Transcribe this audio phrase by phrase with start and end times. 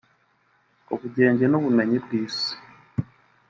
[0.93, 2.51] ubugenge n’ubumenyi bw’isi